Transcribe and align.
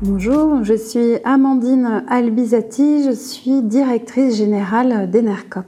Bonjour, 0.00 0.64
je 0.64 0.74
suis 0.74 1.18
Amandine 1.24 2.04
Albizati, 2.08 3.04
je 3.04 3.10
suis 3.10 3.60
directrice 3.62 4.36
générale 4.36 5.10
d'Enercop. 5.10 5.66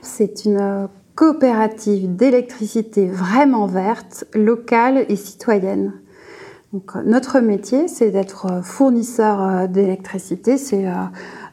C'est 0.00 0.44
une 0.44 0.88
coopérative 1.16 2.14
d'électricité 2.14 3.08
vraiment 3.08 3.66
verte, 3.66 4.26
locale 4.32 5.04
et 5.08 5.16
citoyenne. 5.16 5.92
Notre 7.04 7.40
métier, 7.40 7.88
c'est 7.88 8.10
d'être 8.10 8.62
fournisseur 8.62 9.68
d'électricité, 9.68 10.56
c'est 10.56 10.86
euh, 10.86 10.92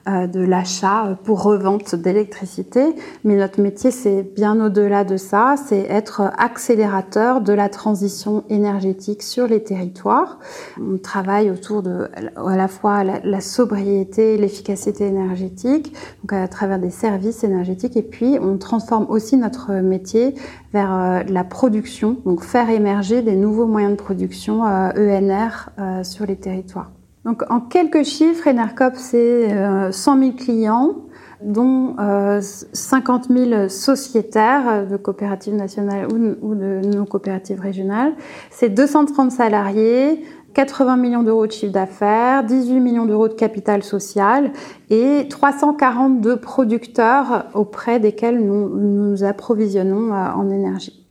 de 0.08 0.40
l'achat 0.42 1.18
pour 1.24 1.44
revente 1.44 1.96
d'électricité. 1.96 2.96
Mais 3.24 3.36
notre 3.36 3.62
métier, 3.62 3.92
c'est 3.92 4.24
bien 4.24 4.64
au-delà 4.64 5.04
de 5.04 5.18
ça, 5.18 5.56
c'est 5.58 5.86
être 5.90 6.32
accélérateur 6.38 7.42
de 7.42 7.54
la 7.54 7.70
transition 7.70 8.44
énergétique 8.50 9.24
sur 9.24 9.48
les 9.48 9.64
territoires. 9.64 10.40
On 10.80 10.98
travaille 10.98 11.50
autour 11.50 11.84
de 11.84 12.10
à 12.36 12.56
la 12.56 12.68
fois 12.68 13.04
la, 13.04 13.42
sobriété, 13.42 14.38
l'efficacité 14.38 15.06
énergétique, 15.06 15.94
donc 16.24 16.34
à 16.34 16.48
travers 16.48 16.80
des 16.80 16.90
services 16.90 17.44
énergétiques, 17.44 17.98
et 17.98 18.04
puis 18.04 18.38
on 18.42 18.58
transforme 18.58 19.06
aussi 19.10 19.38
notre 19.38 19.72
métier 19.74 20.36
vers 20.74 20.94
euh, 20.94 21.24
la 21.28 21.44
production, 21.44 22.18
donc 22.26 22.44
faire 22.44 22.70
émerger 22.70 23.22
des 23.22 23.36
nouveaux 23.36 23.66
moyens 23.66 23.94
de 23.94 24.02
production 24.02 24.64
ENR 24.64 25.70
euh, 25.80 26.02
e 26.02 26.04
sur 26.04 26.26
les 26.26 26.36
territoires. 26.36 26.95
Donc, 27.26 27.44
en 27.50 27.60
quelques 27.60 28.04
chiffres, 28.04 28.48
Enercop, 28.48 28.94
c'est 28.96 29.50
100 29.92 30.20
000 30.20 30.32
clients, 30.34 30.96
dont 31.42 31.96
50 32.40 33.30
euh, 33.30 33.46
000 33.50 33.70
sociétaires 33.70 34.88
de 34.88 34.98
coopératives 34.98 35.56
nationales 35.56 36.08
ou, 36.12 36.56
de 36.56 36.82
nos 36.86 37.06
coopératives 37.06 37.60
régionales. 37.60 38.14
C'est 38.52 38.70
230 38.70 39.32
salariés, 39.32 40.24
80 40.54 40.98
millions 40.98 41.24
d'euros 41.24 41.48
de 41.48 41.52
chiffre 41.52 41.74
d'affaires, 41.74 42.44
18 42.44 42.80
millions 42.80 43.06
d'euros 43.06 43.28
de 43.28 43.34
capital 43.34 43.84
social 43.84 44.52
et 44.90 45.28
342 45.30 46.38
producteurs 46.38 47.48
auprès 47.54 48.00
desquels 48.00 48.44
nous 48.44 48.70
nous 48.70 49.24
approvisionnons 49.24 50.14
euh, 50.14 50.32
en 50.32 50.50
énergie. 50.50 51.06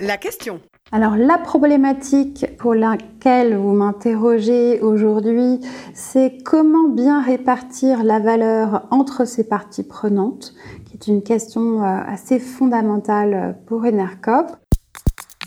La 0.00 0.18
question. 0.18 0.60
Alors 0.92 1.16
la 1.16 1.36
problématique 1.36 2.46
pour 2.58 2.72
laquelle 2.74 3.56
vous 3.56 3.72
m'interrogez 3.72 4.80
aujourd'hui, 4.80 5.60
c'est 5.94 6.38
comment 6.44 6.88
bien 6.88 7.20
répartir 7.20 8.04
la 8.04 8.20
valeur 8.20 8.86
entre 8.92 9.24
ces 9.26 9.48
parties 9.48 9.82
prenantes, 9.82 10.54
qui 10.84 10.94
est 10.94 11.08
une 11.08 11.24
question 11.24 11.82
euh, 11.82 11.98
assez 12.06 12.38
fondamentale 12.38 13.58
pour 13.66 13.84
Enercop. 13.84 14.46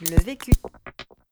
Le 0.01 0.21
vécu. 0.25 0.51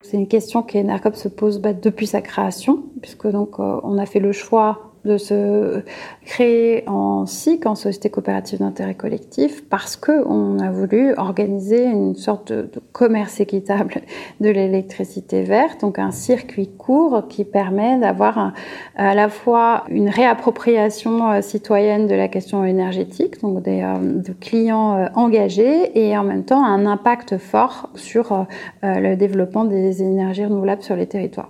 C'est 0.02 0.16
une 0.16 0.30
question 0.30 0.64
qu'Enercop 0.64 1.17
se 1.17 1.27
pose 1.27 1.59
bah, 1.59 1.73
depuis 1.73 2.08
sa 2.08 2.21
création, 2.21 2.86
puisque 3.02 3.27
donc 3.27 3.59
euh, 3.59 3.81
on 3.83 3.97
a 3.97 4.05
fait 4.05 4.21
le 4.21 4.31
choix 4.31 4.86
de 5.08 5.17
se 5.17 5.81
créer 6.26 6.83
en 6.87 7.26
SIC, 7.26 7.65
en 7.65 7.76
Société 7.76 8.09
coopérative 8.09 8.59
d'intérêt 8.59 8.93
collectif, 8.93 9.67
parce 9.70 9.95
qu'on 9.95 10.59
a 10.59 10.70
voulu 10.70 11.14
organiser 11.17 11.83
une 11.86 12.15
sorte 12.15 12.52
de, 12.52 12.70
commerce 12.92 13.39
équitable 13.39 14.02
de 14.42 14.49
l'électricité 14.49 15.43
verte, 15.43 15.81
donc 15.81 15.99
un 15.99 16.11
circuit 16.11 16.67
court 16.67 17.27
qui 17.27 17.43
permet 17.43 17.98
d'avoir 17.98 18.54
à 18.95 19.15
la 19.15 19.30
fois 19.30 19.83
une 19.89 20.09
réappropriation 20.09 21.31
euh, 21.31 21.42
citoyenne 21.42 22.08
de 22.08 22.15
la 22.15 22.27
question 22.27 22.64
énergétique, 22.65 23.42
donc 23.42 23.64
des 23.64 23.81
euh, 23.81 24.21
clients 24.42 24.98
euh, 24.98 25.08
engagés, 25.15 25.98
et 25.98 26.17
en 26.17 26.23
même 26.23 26.43
temps 26.43 26.64
un 26.64 26.86
impact 26.86 27.37
fort 27.37 27.89
sur 27.95 28.45
le 28.83 29.15
développement 29.15 29.65
des 29.65 30.04
énergies 30.04 30.45
renouvelables 30.45 30.81
sur 30.81 30.95
les 30.95 31.08
territoires. 31.08 31.49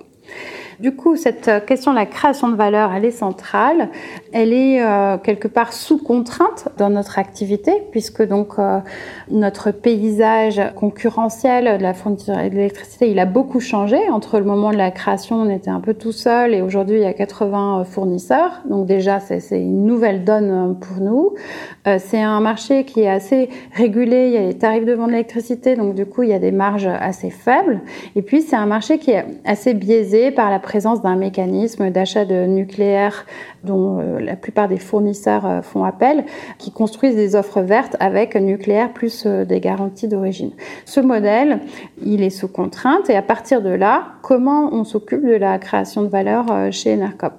Du 0.80 0.96
coup, 0.96 1.16
cette 1.16 1.66
question 1.66 1.90
de 1.92 1.96
la 1.96 2.06
création 2.06 2.50
de 2.50 2.56
valeur, 2.56 2.94
elle 2.94 3.04
est 3.04 3.10
centrale. 3.10 3.90
Elle 4.32 4.54
est 4.54 4.84
euh, 4.84 5.18
quelque 5.18 5.48
part 5.48 5.74
sous 5.74 5.98
contrainte 5.98 6.70
dans 6.78 6.92
notre 6.92 7.18
activité, 7.18 7.72
puisque 7.90 8.22
donc 8.22 8.60
euh, 8.60 8.78
notre 9.32 9.72
paysage 9.72 10.62
concurrentiel 10.76 11.80
de 11.80 11.84
la 11.84 11.96
fourniture 11.96 12.36
d'électricité, 12.36 13.10
il 13.10 13.18
a 13.18 13.26
beaucoup 13.26 13.60
changé. 13.60 13.98
Entre 14.12 14.38
le 14.38 14.46
moment 14.46 14.70
de 14.70 14.78
la 14.78 14.92
création, 14.92 15.38
on 15.38 15.50
était 15.50 15.72
un 15.72 15.80
peu 15.80 15.96
tout 15.96 16.12
seul, 16.12 16.54
et 16.54 16.62
aujourd'hui, 16.62 16.98
il 16.98 17.04
y 17.04 17.06
a 17.06 17.14
80 17.14 17.86
fournisseurs. 17.86 18.62
Donc 18.70 18.86
déjà, 18.86 19.20
c'est 19.20 19.60
une 19.60 19.88
nouvelle 19.88 20.26
donne 20.26 20.78
pour 20.80 21.02
nous. 21.02 21.34
Euh, 21.88 21.98
c'est 22.00 22.22
un 22.22 22.40
marché 22.40 22.84
qui 22.84 23.02
est 23.02 23.10
assez 23.10 23.50
régulé. 23.74 24.28
Il 24.28 24.34
y 24.34 24.38
a 24.38 24.42
les 24.42 24.58
tarifs 24.58 24.86
de 24.86 24.94
vente 24.94 25.10
d'électricité, 25.10 25.76
donc 25.76 25.96
du 25.96 26.06
coup, 26.06 26.22
il 26.22 26.30
y 26.30 26.34
a 26.34 26.40
des 26.40 26.52
marges 26.52 26.90
assez 27.00 27.32
faibles. 27.32 27.82
Et 28.16 28.22
puis, 28.22 28.44
c'est 28.44 28.56
un 28.56 28.68
marché 28.68 29.00
qui 29.00 29.10
est 29.10 29.26
assez 29.44 29.74
biaisé 29.74 30.30
par 30.30 30.52
la 30.52 30.60
présence 30.68 31.02
d'un 31.02 31.16
mécanisme 31.16 31.92
d'achat 31.92 32.26
de 32.26 32.46
nucléaire 32.46 33.26
dont 33.64 34.02
euh, 34.02 34.20
la 34.20 34.36
plupart 34.36 34.68
des 34.68 34.80
fournisseurs 34.80 35.46
euh, 35.46 35.62
font 35.62 35.86
appel, 35.86 36.26
qui 36.58 36.72
construisent 36.72 37.16
des 37.16 37.38
offres 37.38 37.62
vertes 37.62 37.96
avec 38.02 38.36
nucléaire 38.36 38.92
plus 38.92 39.24
euh, 39.26 39.46
des 39.46 39.62
garanties 39.62 40.10
d'origine. 40.10 40.52
Ce 40.84 41.00
modèle, 41.00 41.62
il 42.06 42.22
est 42.22 42.30
sous 42.30 42.50
contrainte 42.50 43.10
et 43.10 43.16
à 43.16 43.22
partir 43.22 43.62
de 43.62 43.70
là, 43.70 44.08
comment 44.22 44.68
on 44.74 44.84
s'occupe 44.84 45.26
de 45.26 45.36
la 45.36 45.58
création 45.58 46.02
de 46.02 46.10
valeur 46.10 46.46
chez 46.72 46.94
Enercop? 46.94 47.34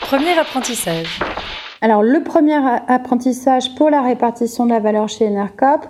Premier 0.00 0.36
apprentissage. 0.36 1.20
Alors 1.80 2.02
le 2.02 2.24
premier 2.24 2.58
apprentissage 2.88 3.76
pour 3.76 3.88
la 3.88 4.02
répartition 4.02 4.66
de 4.66 4.70
la 4.70 4.80
valeur 4.80 5.08
chez 5.08 5.28
Enercop, 5.28 5.86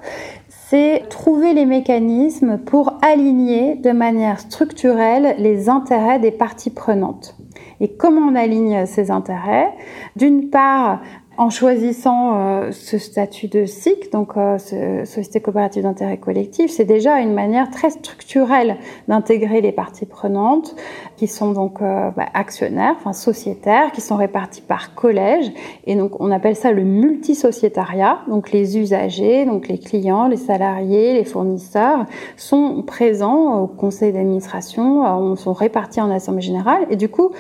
c'est 0.69 1.05
trouver 1.09 1.55
les 1.55 1.65
mécanismes 1.65 2.59
pour 2.59 2.99
aligner 3.01 3.77
de 3.77 3.91
manière 3.91 4.39
structurelle 4.39 5.35
les 5.39 5.71
intérêts 5.71 6.19
des 6.19 6.31
parties 6.31 6.69
prenantes. 6.69 7.37
Et 7.81 7.95
comment 7.95 8.29
on 8.29 8.35
aligne 8.35 8.85
ces 8.85 9.11
intérêts? 9.11 9.73
D'une 10.17 10.51
part, 10.51 11.01
en 11.39 11.51
choisissant 11.51 12.35
euh, 12.35 12.73
ce 12.73 12.99
statut 12.99 13.47
de 13.47 13.65
SIC, 13.65 14.11
donc 14.11 14.37
euh, 14.37 14.59
Société 14.59 15.41
coopérative 15.41 15.85
d'intérêt 15.85 16.17
collectif, 16.17 16.69
c'est 16.73 16.85
déjà 16.85 17.21
une 17.21 17.33
manière 17.33 17.71
très 17.71 17.91
structurelle 17.91 18.77
d'intégrer 19.07 19.61
les 19.61 19.71
parties 19.71 20.05
prenantes, 20.05 20.75
qui 21.17 21.29
sont 21.29 21.53
donc 21.53 21.81
euh, 21.81 22.11
bah, 22.11 22.27
actionnaires, 22.35 22.95
enfin 22.99 23.13
sociétaires, 23.13 23.93
qui 23.93 24.01
sont 24.01 24.17
répartis 24.17 24.63
par 24.63 24.97
collège, 24.97 25.53
et 25.87 25.95
donc 25.95 26.21
on 26.21 26.33
appelle 26.33 26.57
ça 26.57 26.73
le 26.73 26.83
multisociétariat. 26.83 28.19
Donc 28.27 28.51
les 28.51 28.77
usagers, 28.77 29.47
donc 29.47 29.69
les 29.69 29.79
clients, 29.79 30.27
les 30.27 30.37
salariés, 30.37 31.15
les 31.15 31.25
fournisseurs 31.25 32.07
sont 32.37 32.83
présents 32.83 33.63
au 33.63 33.69
conseil 33.69 34.13
d'administration, 34.13 35.37
sont 35.37 35.53
répartis 35.53 36.01
en 36.01 36.11
assemblée 36.11 36.43
générale, 36.43 36.85
et 36.91 36.97
du 36.97 37.09
coup 37.09 37.31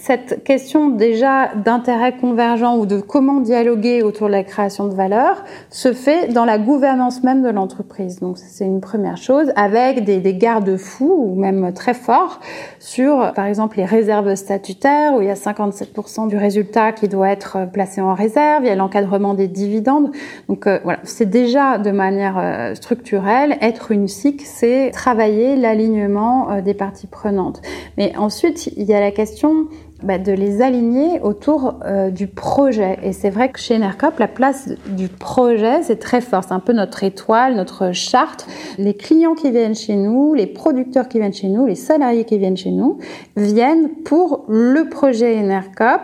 cette 0.00 0.44
question 0.44 0.88
déjà 0.88 1.54
d'intérêt 1.54 2.16
convergent 2.16 2.76
ou 2.76 2.86
de 2.86 3.00
comment 3.00 3.40
dialoguer 3.40 4.02
autour 4.02 4.28
de 4.28 4.32
la 4.32 4.44
création 4.44 4.86
de 4.86 4.94
valeur 4.94 5.44
se 5.70 5.92
fait 5.92 6.32
dans 6.32 6.44
la 6.44 6.58
gouvernance 6.58 7.22
même 7.22 7.42
de 7.42 7.48
l'entreprise. 7.48 8.20
Donc 8.20 8.38
c'est 8.38 8.64
une 8.64 8.80
première 8.80 9.16
chose, 9.16 9.52
avec 9.56 10.04
des, 10.04 10.18
des 10.18 10.34
garde-fous 10.34 11.14
ou 11.28 11.34
même 11.34 11.72
très 11.72 11.94
forts 11.94 12.40
sur, 12.78 13.32
par 13.34 13.46
exemple, 13.46 13.76
les 13.76 13.84
réserves 13.84 14.34
statutaires 14.34 15.14
où 15.14 15.20
il 15.20 15.26
y 15.26 15.30
a 15.30 15.34
57% 15.34 16.28
du 16.28 16.36
résultat 16.36 16.92
qui 16.92 17.08
doit 17.08 17.30
être 17.30 17.70
placé 17.72 18.00
en 18.00 18.14
réserve. 18.14 18.64
Il 18.64 18.68
y 18.68 18.70
a 18.70 18.76
l'encadrement 18.76 19.34
des 19.34 19.48
dividendes. 19.48 20.10
Donc 20.48 20.66
euh, 20.66 20.78
voilà, 20.84 21.00
c'est 21.02 21.28
déjà 21.28 21.78
de 21.78 21.90
manière 21.90 22.38
euh, 22.38 22.74
structurelle 22.74 23.58
être 23.60 23.90
une 23.92 24.08
SIC, 24.08 24.42
c'est 24.42 24.90
travailler 24.92 25.56
l'alignement 25.56 26.50
euh, 26.50 26.60
des 26.60 26.74
parties 26.74 27.06
prenantes. 27.06 27.60
Mais 27.96 28.16
ensuite, 28.16 28.70
il 28.76 28.84
y 28.84 28.94
a 28.94 29.00
la 29.00 29.10
question 29.10 29.66
bah, 30.02 30.18
de 30.18 30.30
les 30.30 30.62
aligner 30.62 31.20
autour 31.20 31.80
euh, 31.84 32.10
du 32.10 32.28
projet. 32.28 32.98
Et 33.02 33.12
c'est 33.12 33.30
vrai 33.30 33.50
que 33.50 33.58
chez 33.58 33.74
Enercop, 33.76 34.18
la 34.18 34.28
place 34.28 34.68
du 34.86 35.08
projet, 35.08 35.82
c'est 35.82 35.98
très 35.98 36.20
fort. 36.20 36.44
C'est 36.44 36.54
un 36.54 36.60
peu 36.60 36.72
notre 36.72 37.02
étoile, 37.02 37.56
notre 37.56 37.92
charte. 37.92 38.46
Les 38.78 38.94
clients 38.94 39.34
qui 39.34 39.50
viennent 39.50 39.74
chez 39.74 39.96
nous, 39.96 40.34
les 40.34 40.46
producteurs 40.46 41.08
qui 41.08 41.18
viennent 41.18 41.34
chez 41.34 41.48
nous, 41.48 41.66
les 41.66 41.74
salariés 41.74 42.24
qui 42.24 42.38
viennent 42.38 42.56
chez 42.56 42.70
nous, 42.70 42.98
viennent 43.36 43.88
pour 44.04 44.44
le 44.48 44.88
projet 44.88 45.36
Enercop 45.36 46.02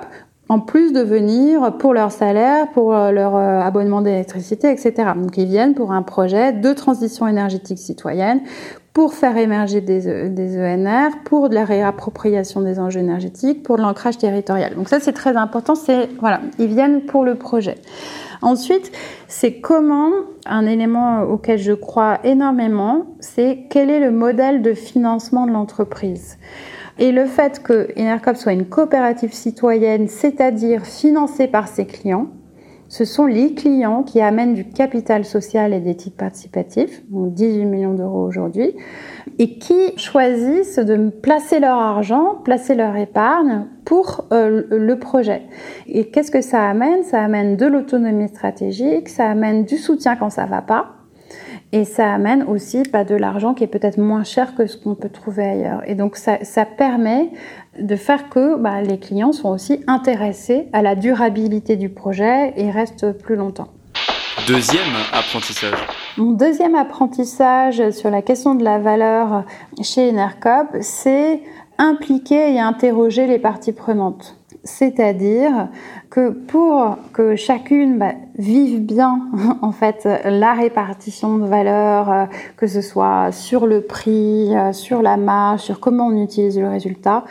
en 0.48 0.58
plus 0.58 0.92
de 0.92 1.00
venir 1.00 1.78
pour 1.78 1.94
leur 1.94 2.12
salaire, 2.12 2.70
pour 2.72 2.92
leur 2.92 3.34
abonnement 3.34 4.02
d'électricité, 4.02 4.70
etc. 4.70 5.12
Donc 5.16 5.38
ils 5.38 5.46
viennent 5.46 5.74
pour 5.74 5.90
un 5.92 6.02
projet 6.02 6.52
de 6.52 6.72
transition 6.74 7.26
énergétique 7.26 7.78
citoyenne, 7.78 8.40
pour 8.94 9.12
faire 9.12 9.36
émerger 9.36 9.80
des, 9.80 10.06
ENR, 10.08 11.10
e 11.10 11.24
pour 11.24 11.48
de 11.48 11.54
la 11.54 11.64
réappropriation 11.64 12.60
des 12.60 12.78
enjeux 12.78 13.00
énergétiques, 13.00 13.64
pour 13.64 13.76
de 13.76 13.82
l'ancrage 13.82 14.18
territorial. 14.18 14.76
Donc 14.76 14.88
ça, 14.88 15.00
c'est 15.00 15.12
très 15.12 15.36
important. 15.36 15.74
C'est 15.74 16.08
voilà, 16.20 16.40
ils 16.60 16.68
viennent 16.68 17.02
pour 17.02 17.24
le 17.24 17.34
projet. 17.34 17.74
Ensuite, 18.40 18.92
c'est 19.26 19.54
comment 19.60 20.10
un 20.46 20.64
élément 20.66 21.22
auquel 21.22 21.58
je 21.58 21.72
crois 21.72 22.20
énormément, 22.22 23.06
c'est 23.18 23.66
quel 23.68 23.90
est 23.90 24.00
le 24.00 24.12
modèle 24.12 24.62
de 24.62 24.74
financement 24.74 25.46
de 25.46 25.52
l'entreprise. 25.52 26.38
Et 27.00 27.10
le 27.10 27.26
fait 27.26 27.64
que 27.64 27.88
Enercop 27.98 28.36
soit 28.36 28.52
une 28.52 28.66
coopérative 28.66 29.32
citoyenne, 29.32 30.06
c'est-à-dire 30.06 30.86
financée 30.86 31.48
par 31.48 31.66
ses 31.66 31.86
clients, 31.86 32.28
ce 32.94 33.04
sont 33.04 33.26
les 33.26 33.54
clients 33.54 34.04
qui 34.04 34.20
amènent 34.20 34.54
du 34.54 34.68
capital 34.68 35.24
social 35.24 35.72
et 35.72 35.80
des 35.80 35.96
titres 35.96 36.16
participatifs, 36.16 37.02
donc 37.10 37.34
18 37.34 37.64
millions 37.64 37.94
d'euros 37.94 38.24
aujourd'hui, 38.24 38.72
et 39.40 39.58
qui 39.58 39.98
choisissent 39.98 40.78
de 40.78 41.08
placer 41.08 41.58
leur 41.58 41.76
argent, 41.76 42.36
placer 42.44 42.76
leur 42.76 42.94
épargne 42.94 43.66
pour 43.84 44.28
euh, 44.30 44.62
le 44.70 44.98
projet. 45.00 45.42
Et 45.88 46.08
qu'est-ce 46.10 46.30
que 46.30 46.40
ça 46.40 46.68
amène? 46.70 47.02
Ça 47.02 47.20
amène 47.20 47.56
de 47.56 47.66
l'autonomie 47.66 48.28
stratégique, 48.28 49.08
ça 49.08 49.28
amène 49.28 49.64
du 49.64 49.76
soutien 49.76 50.14
quand 50.14 50.30
ça 50.30 50.46
va 50.46 50.62
pas, 50.62 50.93
et 51.72 51.84
ça 51.84 52.12
amène 52.12 52.44
aussi 52.44 52.82
pas 52.82 53.04
de 53.04 53.14
l'argent 53.14 53.54
qui 53.54 53.64
est 53.64 53.68
peut-être 53.68 53.98
moins 53.98 54.24
cher 54.24 54.54
que 54.54 54.66
ce 54.66 54.76
qu'on 54.76 54.94
peut 54.94 55.08
trouver 55.08 55.44
ailleurs. 55.44 55.82
Et 55.86 55.94
donc 55.94 56.16
ça, 56.16 56.38
ça 56.44 56.64
permet 56.64 57.30
de 57.78 57.96
faire 57.96 58.28
que 58.28 58.56
bah, 58.56 58.80
les 58.82 58.98
clients 58.98 59.32
sont 59.32 59.48
aussi 59.48 59.80
intéressés 59.86 60.68
à 60.72 60.82
la 60.82 60.94
durabilité 60.94 61.76
du 61.76 61.88
projet 61.88 62.52
et 62.56 62.70
restent 62.70 63.12
plus 63.12 63.36
longtemps. 63.36 63.68
Deuxième 64.46 64.84
apprentissage. 65.12 65.78
Mon 66.16 66.32
deuxième 66.32 66.74
apprentissage 66.74 67.90
sur 67.90 68.10
la 68.10 68.20
question 68.20 68.54
de 68.54 68.62
la 68.62 68.78
valeur 68.78 69.44
chez 69.82 70.10
Enercop, 70.10 70.68
c'est 70.80 71.40
impliquer 71.78 72.54
et 72.54 72.60
interroger 72.60 73.26
les 73.26 73.38
parties 73.38 73.72
prenantes. 73.72 74.36
C'est-à-dire 74.64 75.68
que 76.08 76.30
pour 76.30 76.96
que 77.12 77.36
chacune 77.36 77.98
bah, 77.98 78.12
vive 78.38 78.80
bien 78.80 79.28
en 79.62 79.72
fait 79.72 80.08
la 80.24 80.54
répartition 80.54 81.36
de 81.36 81.46
valeur, 81.46 82.10
euh, 82.10 82.24
que 82.56 82.66
ce 82.66 82.80
soit 82.80 83.30
sur 83.30 83.66
le 83.66 83.82
prix, 83.82 84.56
euh, 84.56 84.72
sur 84.72 85.02
la 85.02 85.18
marge, 85.18 85.60
sur 85.60 85.80
comment 85.80 86.06
on 86.06 86.22
utilise 86.22 86.58
le 86.58 86.68
résultat, 86.68 87.24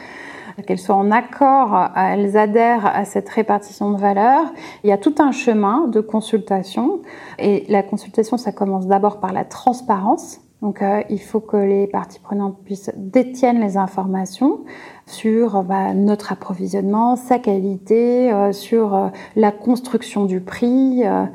qu'elles 0.68 0.78
soient 0.78 0.96
en 0.96 1.10
accord, 1.10 1.76
euh, 1.76 1.88
elles 1.96 2.38
adhèrent 2.38 2.86
à 2.86 3.04
cette 3.04 3.30
répartition 3.30 3.92
de 3.92 3.98
valeur. 3.98 4.54
Il 4.84 4.92
y 4.92 4.94
a 4.94 5.00
tout 5.00 5.16
un 5.18 5.32
chemin 5.32 5.88
de 5.88 6.00
consultation 6.00 7.02
et 7.40 7.66
la 7.70 7.82
consultation, 7.82 8.38
ça 8.38 8.52
commence 8.52 8.86
d'abord 8.86 9.20
par 9.20 9.34
la 9.34 9.44
transparence. 9.44 10.40
Donc, 10.62 10.82
il 11.10 11.20
faut 11.20 11.42
que 11.42 11.58
les 11.58 11.88
parties 11.88 12.22
prenantes 12.22 12.58
puissent 12.64 12.90
détiennent 12.96 13.60
les 13.60 13.76
informations, 13.76 14.62
sur 15.06 15.64
bah, 15.64 15.94
notre 15.94 16.32
approvisionnement, 16.32 17.16
sa 17.16 17.38
qualité, 17.40 18.32
euh, 18.32 18.52
sur 18.52 18.96
euh, 18.96 19.08
la 19.36 19.52
construction 19.52 20.26
du 20.26 20.40
prix. 20.40 21.02
Euh. 21.06 21.26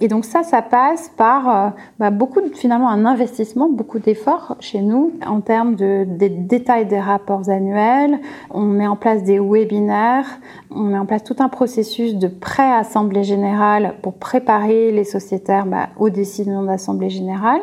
Et 0.00 0.08
donc 0.08 0.24
ça, 0.24 0.42
ça 0.42 0.62
passe 0.62 1.10
par 1.16 1.74
bah, 1.98 2.10
beaucoup, 2.10 2.40
finalement, 2.54 2.88
un 2.88 3.06
investissement, 3.06 3.68
beaucoup 3.68 3.98
d'efforts 3.98 4.56
chez 4.60 4.80
nous 4.80 5.12
en 5.26 5.40
termes 5.40 5.74
de, 5.74 6.04
des 6.06 6.28
détails 6.28 6.86
des 6.86 7.00
rapports 7.00 7.48
annuels. 7.48 8.18
On 8.50 8.62
met 8.62 8.86
en 8.86 8.96
place 8.96 9.22
des 9.22 9.38
webinaires, 9.38 10.26
on 10.70 10.80
met 10.80 10.98
en 10.98 11.06
place 11.06 11.24
tout 11.24 11.36
un 11.38 11.48
processus 11.48 12.16
de 12.16 12.28
pré-assemblée 12.28 13.24
générale 13.24 13.94
pour 14.02 14.14
préparer 14.14 14.92
les 14.92 15.04
sociétaires 15.04 15.66
bah, 15.66 15.88
aux 15.98 16.10
décisions 16.10 16.62
d'assemblée 16.62 17.10
générale. 17.10 17.62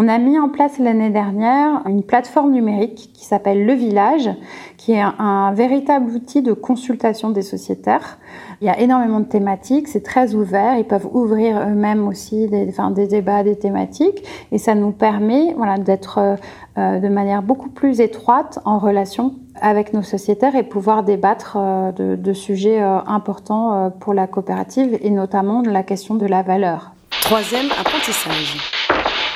On 0.00 0.06
a 0.06 0.18
mis 0.18 0.38
en 0.38 0.48
place 0.48 0.78
l'année 0.78 1.10
dernière 1.10 1.82
une 1.86 2.04
plateforme 2.04 2.52
numérique 2.52 3.10
qui 3.12 3.24
s'appelle 3.24 3.66
Le 3.66 3.72
Village, 3.72 4.30
qui 4.78 4.92
est 4.92 5.02
un, 5.02 5.52
véritable 5.52 6.10
outil 6.10 6.40
de 6.40 6.52
consultation 6.52 7.30
des 7.30 7.42
sociétaires. 7.42 8.18
Il 8.60 8.66
y 8.66 8.70
a 8.70 8.78
énormément 8.78 9.18
de 9.18 9.26
thématiques, 9.26 9.88
c'est 9.88 10.04
très 10.04 10.34
ouvert, 10.34 10.78
ils 10.78 10.84
peuvent 10.84 11.08
ouvrir 11.12 11.60
eux-mêmes 11.60 12.06
aussi 12.06 12.46
des, 12.46 12.66
enfin, 12.68 12.92
des 12.92 13.08
débats, 13.08 13.42
des 13.42 13.56
thématiques, 13.56 14.24
et 14.52 14.58
ça 14.58 14.74
nous 14.74 14.92
permet 14.92 15.52
voilà, 15.56 15.78
d'être 15.78 16.36
euh, 16.78 17.00
de 17.00 17.08
manière 17.08 17.42
beaucoup 17.42 17.70
plus 17.70 18.00
étroite 18.00 18.60
en 18.64 18.78
relation 18.78 19.34
avec 19.60 19.92
nos 19.92 20.02
sociétaires 20.02 20.54
et 20.54 20.62
pouvoir 20.62 21.02
débattre 21.02 21.56
euh, 21.58 21.92
de, 21.92 22.14
de, 22.14 22.32
sujets 22.32 22.80
euh, 22.80 23.00
importants 23.06 23.92
pour 23.98 24.14
la 24.14 24.28
coopérative 24.28 24.96
et 25.02 25.10
notamment 25.10 25.62
de 25.62 25.70
la 25.70 25.82
question 25.82 26.14
de 26.14 26.26
la 26.26 26.42
valeur. 26.42 26.92
Troisième 27.22 27.66
apprentissage. 27.80 28.56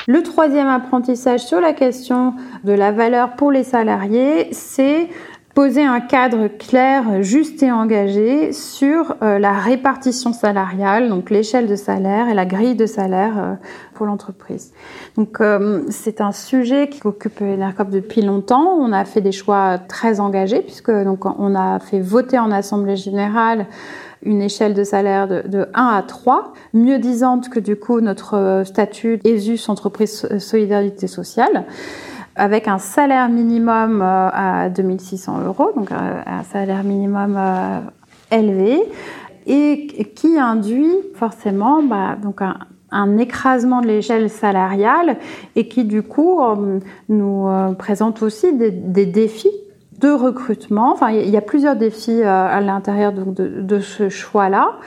Le 0.05 0.21
troisième 0.21 0.67
apprentissage 0.67 1.39
sur 1.39 1.61
la 1.61 1.71
question 1.71 2.33
de 2.65 2.73
la 2.73 2.91
valeur 2.91 3.35
pour 3.37 3.51
les 3.51 3.63
salariés, 3.63 4.49
c'est 4.51 5.07
poser 5.53 5.83
un 5.83 5.99
cadre 5.99 6.47
clair, 6.47 7.21
juste 7.21 7.61
et 7.61 7.71
engagé 7.71 8.53
sur 8.53 9.15
euh, 9.21 9.37
la 9.37 9.53
répartition 9.53 10.33
salariale, 10.33 11.09
donc 11.09 11.29
l'échelle 11.29 11.67
de 11.67 11.75
salaire 11.75 12.27
et 12.27 12.33
la 12.33 12.45
grille 12.45 12.75
de 12.75 12.87
salaire 12.87 13.33
euh, 13.37 13.53
pour 13.93 14.07
l'entreprise. 14.07 14.73
Donc 15.15 15.41
euh, 15.41 15.83
c'est 15.89 16.21
un 16.21 16.31
sujet 16.31 16.89
qui 16.89 17.05
occupe 17.05 17.41
Enercop 17.41 17.89
depuis 17.89 18.21
longtemps. 18.21 18.77
On 18.79 18.91
a 18.91 19.05
fait 19.05 19.21
des 19.21 19.31
choix 19.31 19.77
très 19.77 20.19
engagés 20.19 20.61
puisque 20.61 20.91
donc 20.91 21.25
on 21.25 21.55
a 21.55 21.79
fait 21.79 21.99
voter 21.99 22.39
en 22.39 22.51
assemblée 22.51 22.95
générale 22.95 23.67
une 24.23 24.41
échelle 24.41 24.73
de 24.73 24.83
salaire 24.83 25.27
de, 25.27 25.43
de 25.45 25.67
1 25.73 25.85
à 25.85 26.01
3, 26.01 26.53
mieux 26.73 26.97
disante 26.97 27.49
que 27.49 27.59
du 27.59 27.75
coup 27.75 27.99
notre 27.99 28.63
statut 28.65 29.19
ESUS 29.25 29.67
entreprise 29.67 30.27
solidarité 30.39 31.07
sociale 31.07 31.65
avec 32.35 32.67
un 32.67 32.79
salaire 32.79 33.29
minimum 33.29 34.01
euh, 34.01 34.29
à 34.31 34.69
2600 34.69 35.45
euros, 35.45 35.71
donc 35.75 35.91
euh, 35.91 35.95
un 36.25 36.43
salaire 36.43 36.83
minimum 36.83 37.35
euh, 37.37 37.79
élevé, 38.31 38.81
et 39.45 39.87
qui 40.15 40.39
induit 40.39 40.95
forcément 41.15 41.83
bah, 41.83 42.15
donc 42.21 42.41
un, 42.41 43.17
écrasement 43.17 43.81
de 43.81 43.87
l'échelle 43.87 44.29
salariale 44.29 45.17
et 45.55 45.67
qui 45.67 45.83
du 45.83 46.01
coup 46.03 46.39
nous 47.09 47.49
présente 47.77 48.21
aussi 48.21 48.53
des, 48.53 48.71
défis 49.05 49.51
de 49.99 50.09
recrutement. 50.11 50.93
Enfin, 50.93 51.09
il 51.09 51.29
y 51.29 51.35
a 51.35 51.41
plusieurs 51.41 51.75
défis 51.75 52.21
à 52.21 52.61
l'intérieur 52.61 53.11
de, 53.11 53.23
de, 53.61 53.79
ce 53.79 54.09
choix-là. 54.09 54.77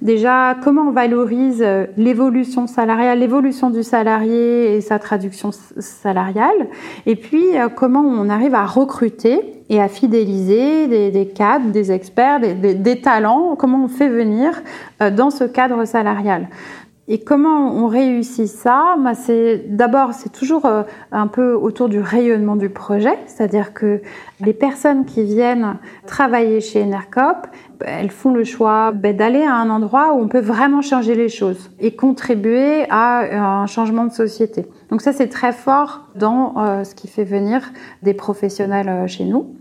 Déjà, 0.00 0.54
comment 0.62 0.82
on 0.82 0.90
valorise 0.92 1.60
euh, 1.60 1.86
l'évolution 1.96 2.68
salariale, 2.68 3.18
l'évolution 3.18 3.68
du 3.68 3.82
salarié 3.82 4.76
et 4.76 4.80
sa 4.80 5.00
traduction 5.00 5.50
salariale, 5.52 6.68
et 7.04 7.16
puis 7.16 7.58
euh, 7.58 7.68
comment 7.68 8.02
on 8.02 8.28
arrive 8.28 8.54
à 8.54 8.64
recruter 8.64 9.40
et 9.68 9.80
à 9.80 9.88
fidéliser 9.88 10.86
des, 10.86 11.26
cadres, 11.26 11.72
des 11.72 11.90
experts, 11.90 12.40
des, 12.40 13.00
talents, 13.00 13.56
comment 13.56 13.84
on 13.84 13.88
fait 13.88 14.08
venir 14.08 14.62
euh, 15.02 15.10
dans 15.10 15.30
ce 15.30 15.44
cadre 15.44 15.84
salarial? 15.84 16.48
Et 17.10 17.20
comment 17.20 17.72
on 17.74 17.86
réussit 17.88 18.46
ça? 18.46 18.94
Bah, 18.98 19.14
C'est 19.14 19.64
d'abord, 19.68 20.12
c'est 20.12 20.30
toujours 20.30 20.70
un 21.10 21.26
peu 21.26 21.54
autour 21.54 21.88
du 21.88 22.00
rayonnement 22.00 22.54
du 22.54 22.68
projet, 22.68 23.18
c'est-à-dire 23.26 23.72
que 23.72 24.02
les 24.44 24.52
personnes 24.52 25.06
qui 25.06 25.24
viennent 25.24 25.78
travailler 26.06 26.60
chez 26.60 26.82
Enercop, 26.82 27.46
elles 27.84 28.10
font 28.10 28.32
le 28.32 28.44
choix 28.44 28.92
bah, 28.92 29.12
d'aller 29.12 29.42
à 29.42 29.54
un 29.54 29.70
endroit 29.70 30.14
où 30.14 30.20
on 30.20 30.28
peut 30.28 30.40
vraiment 30.40 30.82
changer 30.82 31.14
les 31.14 31.28
choses 31.28 31.70
et 31.80 31.94
contribuer 31.94 32.84
à 32.90 33.62
un 33.62 33.66
changement 33.66 34.04
de 34.04 34.12
société. 34.12 34.66
Donc 34.90 35.02
ça, 35.02 35.12
c'est 35.12 35.28
très 35.28 35.52
fort 35.52 36.02
dans 36.14 36.54
euh, 36.56 36.84
ce 36.84 36.94
qui 36.94 37.08
fait 37.08 37.24
venir 37.24 37.62
des 38.02 38.14
professionnels 38.14 38.88
euh, 38.88 39.06
chez 39.06 39.24
nous. 39.24 39.54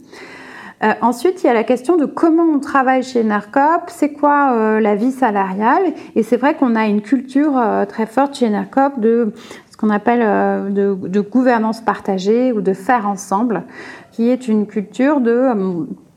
Euh, 0.83 0.93
ensuite, 1.01 1.43
il 1.43 1.47
y 1.47 1.49
a 1.49 1.53
la 1.53 1.63
question 1.63 1.97
de 1.97 2.05
comment 2.05 2.43
on 2.43 2.59
travaille 2.59 3.01
chez 3.01 3.23
NARCOP, 3.23 3.85
c'est 3.87 4.13
quoi 4.13 4.53
euh, 4.53 4.79
la 4.79 4.95
vie 4.95 5.11
salariale? 5.11 5.93
Et 6.15 6.21
c'est 6.21 6.37
vrai 6.37 6.53
qu'on 6.53 6.75
a 6.75 6.85
une 6.85 7.01
culture 7.01 7.57
euh, 7.57 7.85
très 7.85 8.05
forte 8.05 8.35
chez 8.35 8.49
NARCOP 8.49 8.99
de 8.99 9.33
ce 9.71 9.77
qu'on 9.77 9.89
appelle 9.89 10.73
de, 10.73 11.19
gouvernance 11.19 11.81
partagée 11.81 12.51
ou 12.51 12.61
de 12.61 12.73
faire 12.73 13.07
ensemble, 13.07 13.63
qui 14.11 14.29
est 14.29 14.47
une 14.47 14.65
culture 14.65 15.19
de 15.19 15.51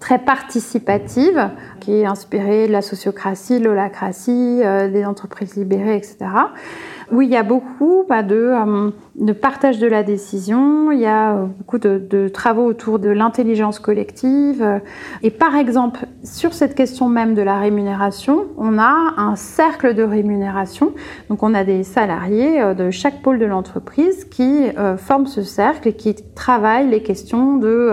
très 0.01 0.19
participative, 0.19 1.51
qui 1.79 1.93
est 1.93 2.07
inspirée 2.07 2.67
de 2.67 2.73
la 2.73 2.83
sociocratie, 2.83 3.59
l'holacratie, 3.59 4.61
des 4.91 5.05
entreprises 5.05 5.55
libérées, 5.57 5.97
etc 5.97 6.27
Oui, 7.13 7.27
il 7.27 7.33
y 7.33 7.37
a 7.37 7.43
beaucoup 7.43 8.05
de, 8.09 8.35
euh, 8.35 8.91
de, 9.17 9.33
partage 9.33 9.81
de 9.81 9.87
la 9.89 10.05
décision, 10.05 10.93
il 10.93 11.01
y 11.01 11.07
a 11.07 11.33
euh, 11.35 11.47
beaucoup 11.47 11.79
de, 11.79 12.29
travaux 12.29 12.65
autour 12.65 13.01
de 13.01 13.09
l'intelligence 13.09 13.81
collective. 13.81 14.81
Et 15.23 15.31
par 15.31 15.57
exemple, 15.57 16.07
sur 16.23 16.53
cette 16.55 16.77
question 16.77 17.09
même 17.09 17.35
de 17.35 17.43
la 17.43 17.59
rémunération, 17.59 18.47
on 18.57 18.79
a 18.79 19.15
un 19.17 19.35
cercle 19.35 19.95
de 19.95 20.05
rémunération. 20.05 20.93
Donc 21.29 21.43
on 21.43 21.53
a 21.53 21.65
des 21.65 21.83
salariés 21.83 22.61
euh, 22.61 22.75
de 22.75 22.91
chaque 22.91 23.23
pôle 23.23 23.41
de 23.41 23.47
l'entreprise 23.47 24.25
qui 24.25 24.67
forment 24.99 25.27
ce 25.27 25.43
cercle 25.43 25.89
et 25.89 25.93
qui 25.93 26.15
travaillent 26.35 26.89
les 26.89 27.03
questions 27.03 27.57
de 27.57 27.91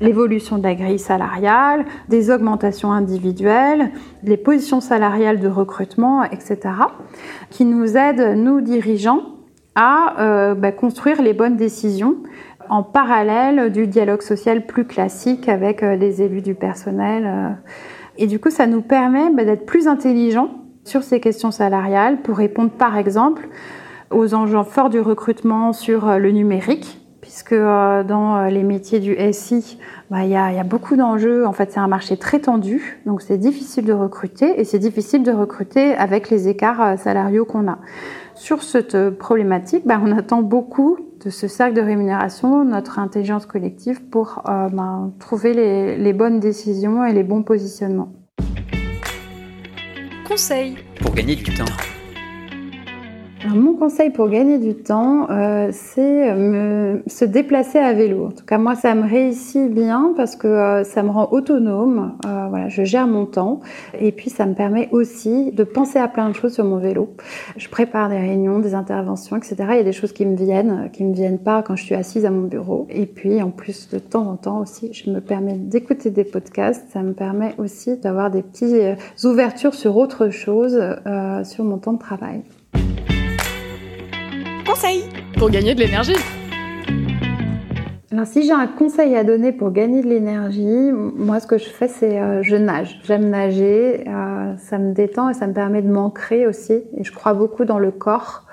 l'évolution 0.00 0.58
de 0.58 0.62
la 0.62 0.74
grille 0.74 0.98
salariale, 0.98 1.84
des 2.08 2.30
augmentations 2.30 2.92
individuelles, 2.92 3.90
les 4.22 4.36
positions 4.36 4.80
salariales 4.80 5.40
de 5.40 5.48
recrutement, 5.48 6.24
etc., 6.24 6.58
qui 7.50 7.64
nous 7.64 7.96
aident, 7.96 8.36
nous 8.46 8.60
dirigeants, 8.60 9.22
à 9.74 10.20
euh, 10.20 10.54
bah, 10.54 10.72
construire 10.72 11.20
les 11.20 11.34
bonnes 11.34 11.56
décisions 11.56 12.16
en 12.68 12.82
parallèle 12.82 13.70
du 13.70 13.86
dialogue 13.86 14.22
social 14.22 14.66
plus 14.66 14.86
classique 14.86 15.48
avec 15.48 15.82
euh, 15.82 15.96
les 15.96 16.22
élus 16.22 16.42
du 16.42 16.54
personnel. 16.54 17.24
Euh. 17.26 17.50
Et 18.18 18.26
du 18.26 18.38
coup, 18.38 18.50
ça 18.50 18.66
nous 18.66 18.82
permet 18.82 19.30
bah, 19.30 19.44
d'être 19.44 19.66
plus 19.66 19.88
intelligents 19.88 20.50
sur 20.84 21.02
ces 21.02 21.20
questions 21.20 21.50
salariales 21.50 22.22
pour 22.22 22.36
répondre, 22.36 22.70
par 22.70 22.96
exemple, 22.96 23.48
aux 24.10 24.34
enjeux 24.34 24.62
forts 24.62 24.90
du 24.90 25.00
recrutement 25.00 25.72
sur 25.72 26.18
le 26.18 26.30
numérique, 26.30 27.00
puisque 27.20 27.54
dans 27.54 28.46
les 28.48 28.62
métiers 28.62 29.00
du 29.00 29.16
SI, 29.32 29.78
bah, 30.10 30.22
il 30.22 30.30
y, 30.30 30.36
a, 30.36 30.62
beaucoup 30.62 30.94
d'enjeux. 30.94 31.44
En 31.44 31.52
fait, 31.52 31.72
c'est 31.72 31.80
un 31.80 31.88
marché 31.88 32.16
très 32.16 32.38
tendu, 32.38 33.00
donc 33.04 33.20
c'est 33.20 33.36
difficile 33.36 33.84
de 33.84 33.92
recruter 33.92 34.60
et 34.60 34.64
c'est 34.64 34.78
difficile 34.78 35.24
de 35.24 35.32
recruter 35.32 35.92
avec 35.96 36.30
les 36.30 36.46
écarts 36.46 36.96
salariaux 37.00 37.44
qu'on 37.44 37.66
a. 37.66 37.78
Sur 38.36 38.62
cette 38.62 39.10
problématique, 39.10 39.86
bah, 39.86 39.98
on 40.02 40.12
attend 40.12 40.42
beaucoup 40.42 40.98
de 41.24 41.30
ce 41.30 41.48
cercle 41.48 41.74
de 41.74 41.80
rémunération, 41.80 42.64
notre 42.64 42.98
intelligence 42.98 43.46
collective, 43.46 44.04
pour 44.04 44.42
bah, 44.44 45.10
trouver 45.18 45.54
les 45.96 46.12
bonnes 46.12 46.38
décisions 46.38 47.04
et 47.04 47.12
les 47.12 47.22
bons 47.22 47.42
positionnements. 47.42 48.12
Conseil 50.28 50.76
pour 51.00 51.14
gagner 51.14 51.34
du 51.34 51.44
temps 51.54 51.64
mon 53.54 53.74
conseil 53.74 54.10
pour 54.10 54.28
gagner 54.28 54.58
du 54.58 54.74
temps, 54.74 55.28
euh, 55.30 55.68
c'est 55.72 56.30
euh, 56.30 56.98
se 57.06 57.24
déplacer 57.24 57.78
à 57.78 57.92
vélo. 57.92 58.26
En 58.26 58.30
tout 58.30 58.44
cas, 58.44 58.58
moi, 58.58 58.74
ça 58.74 58.94
me 58.94 59.08
réussit 59.08 59.72
bien 59.72 60.12
parce 60.16 60.36
que 60.36 60.46
euh, 60.46 60.84
ça 60.84 61.02
me 61.02 61.10
rend 61.10 61.28
autonome. 61.30 62.16
voilà, 62.22 62.68
je 62.68 62.84
gère 62.84 63.06
mon 63.06 63.26
temps 63.26 63.60
et 64.00 64.12
puis 64.12 64.30
ça 64.30 64.46
me 64.46 64.54
permet 64.54 64.88
aussi 64.92 65.52
de 65.52 65.64
penser 65.64 65.98
à 65.98 66.08
plein 66.08 66.28
de 66.28 66.34
choses 66.34 66.54
sur 66.54 66.64
mon 66.64 66.78
vélo. 66.78 67.14
Je 67.56 67.68
prépare 67.68 68.08
des 68.08 68.18
réunions, 68.18 68.58
des 68.58 68.74
interventions, 68.74 69.36
etc. 69.36 69.56
Il 69.70 69.76
y 69.76 69.80
a 69.80 69.84
des 69.84 69.92
choses 69.92 70.12
qui 70.12 70.26
me 70.26 70.36
viennent, 70.36 70.90
qui 70.92 71.04
me 71.04 71.14
viennent 71.14 71.38
pas 71.38 71.62
quand 71.62 71.76
je 71.76 71.84
suis 71.84 71.94
assise 71.94 72.24
à 72.24 72.30
mon 72.30 72.42
bureau. 72.42 72.86
Et 72.90 73.06
puis, 73.06 73.42
en 73.42 73.50
plus, 73.50 73.88
de 73.88 73.98
temps 73.98 74.28
en 74.28 74.36
temps 74.36 74.60
aussi, 74.60 74.92
je 74.92 75.10
me 75.10 75.20
permets 75.20 75.54
d'écouter 75.54 76.10
des 76.10 76.24
podcasts. 76.24 76.88
Ça 76.90 77.02
me 77.02 77.12
permet 77.12 77.54
aussi 77.58 77.96
d'avoir 77.96 78.30
des 78.30 78.42
petites 78.42 78.98
ouvertures 79.24 79.74
sur 79.74 79.96
autre 79.96 80.30
chose 80.30 80.80
sur 81.44 81.64
mon 81.64 81.78
temps 81.78 81.92
de 81.92 81.98
travail 81.98 82.42
conseil 84.76 85.04
pour 85.38 85.48
gagner 85.48 85.74
de 85.74 85.80
l'énergie. 85.80 86.16
Alors 88.12 88.26
si 88.26 88.42
j'ai 88.42 88.52
un 88.52 88.66
conseil 88.66 89.16
à 89.16 89.24
donner 89.24 89.52
pour 89.52 89.70
gagner 89.70 90.02
de 90.02 90.06
l'énergie, 90.06 90.92
moi 90.92 91.40
ce 91.40 91.46
que 91.46 91.56
je 91.56 91.64
fais 91.64 91.88
c'est 91.88 92.20
euh, 92.20 92.42
je 92.42 92.56
nage. 92.56 93.00
J'aime 93.04 93.30
nager, 93.30 94.04
euh, 94.06 94.54
ça 94.58 94.76
me 94.76 94.92
détend 94.92 95.30
et 95.30 95.34
ça 95.34 95.46
me 95.46 95.54
permet 95.54 95.80
de 95.80 95.90
m'ancrer 95.90 96.46
aussi. 96.46 96.74
Et 96.98 97.04
je 97.04 97.12
crois 97.12 97.32
beaucoup 97.32 97.64
dans 97.64 97.78
le 97.78 97.90
corps. 97.90 98.44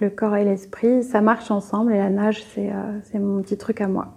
Le 0.00 0.08
corps 0.08 0.36
et 0.36 0.44
l'esprit, 0.44 1.02
ça 1.02 1.20
marche 1.20 1.50
ensemble 1.50 1.92
et 1.92 1.98
la 1.98 2.08
nage 2.08 2.42
c'est 2.54 2.70
euh, 2.70 3.18
mon 3.18 3.42
petit 3.42 3.58
truc 3.58 3.82
à 3.82 3.86
moi. 3.86 4.14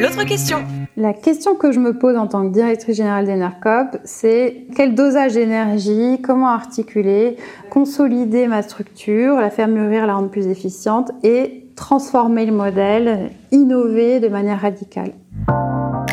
L'autre 0.00 0.24
question. 0.24 0.64
La 0.96 1.12
question 1.12 1.56
que 1.56 1.72
je 1.72 1.80
me 1.80 1.98
pose 1.98 2.16
en 2.16 2.28
tant 2.28 2.46
que 2.46 2.52
directrice 2.52 2.96
générale 2.96 3.26
d'Enercop, 3.26 3.98
c'est 4.04 4.66
quel 4.76 4.94
dosage 4.94 5.34
d'énergie, 5.34 6.20
comment 6.22 6.50
articuler, 6.50 7.36
consolider 7.68 8.46
ma 8.46 8.62
structure, 8.62 9.34
la 9.40 9.50
faire 9.50 9.66
mûrir, 9.66 10.06
la 10.06 10.14
rendre 10.14 10.30
plus 10.30 10.46
efficiente 10.46 11.10
et 11.24 11.66
transformer 11.74 12.46
le 12.46 12.52
modèle, 12.52 13.30
innover 13.50 14.20
de 14.20 14.28
manière 14.28 14.60
radicale. 14.60 15.10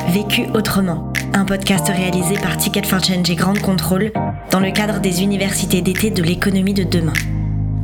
Vécu 0.07 0.45
autrement, 0.55 1.13
un 1.35 1.45
podcast 1.45 1.88
réalisé 1.88 2.33
par 2.41 2.57
Ticket 2.57 2.81
for 2.81 3.03
Change 3.03 3.29
et 3.29 3.35
Grande 3.35 3.59
Contrôle 3.59 4.11
dans 4.50 4.59
le 4.59 4.71
cadre 4.71 5.00
des 5.00 5.21
universités 5.21 5.83
d'été 5.83 6.09
de 6.09 6.23
l'économie 6.23 6.73
de 6.73 6.83
demain. 6.83 7.13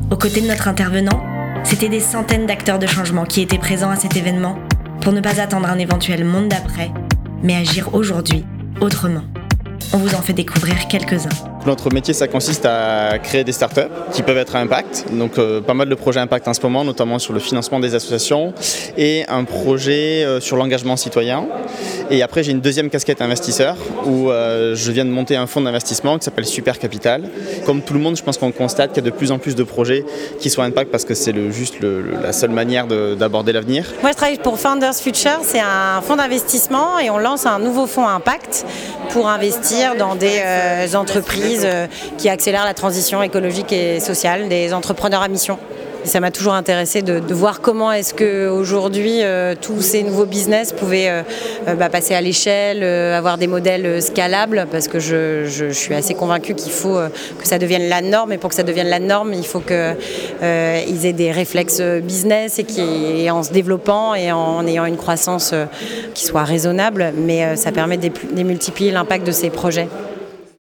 Aux 0.10 0.18
côtés 0.18 0.42
de 0.42 0.48
notre 0.48 0.68
intervenant, 0.68 1.22
c'était 1.64 1.90
des 1.90 2.00
centaines 2.00 2.48
d'acteurs 2.48 2.80
de 2.80 2.88
changement 2.88 3.26
qui 3.26 3.42
étaient 3.42 3.60
présents 3.60 3.92
à 3.92 3.98
cet 3.98 4.18
événement 4.18 4.56
pour 5.02 5.14
ne 5.14 5.22
pas 5.22 5.40
attendre 5.42 5.68
un 5.70 5.78
éventuel 5.78 6.26
monde 6.26 6.50
d'après, 6.50 6.92
mais 7.44 7.56
agir 7.56 7.94
aujourd'hui 7.94 8.46
autrement. 8.82 9.24
On 9.94 9.98
vous 9.98 10.16
en 10.16 10.22
fait 10.22 10.34
découvrir 10.34 10.88
quelques-uns. 10.88 11.57
Notre 11.68 11.92
métier, 11.92 12.14
ça 12.14 12.30
consiste 12.30 12.66
à 12.66 13.20
créer 13.22 13.44
des 13.44 13.52
startups 13.52 13.92
qui 14.14 14.24
peuvent 14.24 14.38
être 14.38 14.56
à 14.56 14.60
impact. 14.60 15.08
Donc, 15.12 15.38
euh, 15.38 15.60
pas 15.60 15.74
mal 15.74 15.90
de 15.90 15.96
projets 15.96 16.22
impact 16.22 16.48
en 16.48 16.54
ce 16.54 16.62
moment, 16.62 16.86
notamment 16.86 17.20
sur 17.20 17.34
le 17.34 17.42
financement 17.42 17.82
des 17.82 17.94
associations 17.94 18.54
et 18.98 19.26
un 19.28 19.44
projet 19.44 20.24
euh, 20.24 20.40
sur 20.40 20.56
l'engagement 20.56 20.96
citoyen. 20.96 21.44
Et 22.10 22.24
après, 22.24 22.42
j'ai 22.42 22.54
une 22.54 22.62
deuxième 22.62 22.90
casquette 22.90 23.22
investisseur 23.22 23.76
où 24.06 24.32
euh, 24.32 24.76
je 24.76 24.92
viens 24.94 25.04
de 25.04 25.10
monter 25.10 25.36
un 25.36 25.46
fonds 25.46 25.60
d'investissement 25.60 26.18
qui 26.18 26.24
s'appelle 26.24 26.46
Super 26.46 26.80
Capital. 26.80 27.24
Comme 27.66 27.82
tout 27.82 27.94
le 27.94 28.00
monde, 28.00 28.16
je 28.16 28.24
pense 28.24 28.38
qu'on 28.38 28.54
constate 28.54 28.94
qu'il 28.94 29.04
y 29.04 29.06
a 29.06 29.12
de 29.12 29.14
plus 29.14 29.34
en 29.34 29.38
plus 29.38 29.56
de 29.56 29.64
projets 29.64 30.06
qui 30.40 30.50
sont 30.50 30.62
impact 30.62 30.90
parce 30.90 31.04
que 31.04 31.16
c'est 31.16 31.36
juste 31.52 31.76
la 31.82 32.32
seule 32.32 32.52
manière 32.52 32.88
d'aborder 32.88 33.52
l'avenir. 33.52 33.94
Moi, 34.02 34.12
je 34.12 34.16
travaille 34.16 34.38
pour 34.38 34.58
Founders 34.58 34.96
Future. 34.96 35.40
C'est 35.42 35.60
un 35.60 36.00
fonds 36.02 36.16
d'investissement 36.16 36.98
et 36.98 37.10
on 37.10 37.18
lance 37.18 37.46
un 37.46 37.60
nouveau 37.60 37.88
fonds 37.88 38.08
impact 38.08 38.66
pour 39.10 39.28
investir 39.28 39.98
dans 39.98 40.16
des 40.16 40.96
entreprises 40.96 41.57
euh, 41.66 41.88
qui 42.18 42.30
accélère 42.30 42.66
la 42.66 42.74
transition 42.74 43.22
écologique 43.22 43.72
et 43.72 44.00
sociale 44.00 44.50
des 44.50 44.74
entrepreneurs 44.74 45.22
à 45.22 45.28
mission. 45.28 45.58
Ça 46.08 46.22
m'a 46.22 46.32
toujours 46.32 46.54
intéressé 46.54 47.02
de, 47.02 47.34
voir 47.34 47.60
comment 47.60 47.92
est-ce 47.92 48.14
que 48.14 48.48
aujourd'hui 48.48 49.24
euh, 49.24 49.56
tous 49.60 49.82
ces 49.82 50.04
nouveaux 50.04 50.26
business 50.26 50.72
pouvaient 50.72 51.10
euh, 51.10 51.22
euh, 51.68 51.76
bah, 51.76 51.90
passer 51.90 52.14
à 52.14 52.22
l'échelle, 52.22 52.82
avoir 52.82 53.38
des 53.38 53.48
modèles 53.48 54.02
scalables, 54.02 54.68
parce 54.72 54.88
que 54.88 55.00
je, 55.00 55.70
suis 55.74 55.94
assez 55.94 56.14
convaincue 56.14 56.56
qu'il 56.56 56.72
faut 56.72 56.98
que 57.40 57.48
ça 57.48 57.60
devienne 57.60 57.90
la 57.90 58.02
norme, 58.02 58.32
et 58.32 58.38
pour 58.38 58.50
que 58.50 58.56
ça 58.56 58.64
devienne 58.64 58.88
la 58.88 59.00
norme, 59.00 59.34
il 59.34 59.46
faut 59.46 59.60
qu'ils 59.60 61.06
aient 61.06 61.14
des 61.14 61.32
réflexes 61.32 61.82
business 61.82 62.58
et, 62.60 62.64
qui, 62.64 63.30
en 63.30 63.44
se 63.44 63.52
développant 63.52 64.16
et 64.16 64.32
en, 64.32 64.66
ayant 64.66 64.86
une 64.86 64.98
croissance 64.98 65.54
qui 66.14 66.24
soit 66.24 66.44
raisonnable, 66.44 67.14
mais 67.18 67.58
ça 67.58 67.72
permet 67.74 67.98
de 67.98 68.10
démultiplier 68.32 68.92
l'impact 68.92 69.28
de 69.28 69.32
ces 69.32 69.50
projets. 69.50 69.90